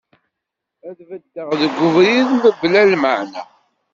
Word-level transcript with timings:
Ad 0.87 0.99
beddeɣ 1.09 1.49
deg 1.59 1.73
ubrid 1.87 2.29
mebla 2.39 2.81
lmaɛna. 2.91 3.43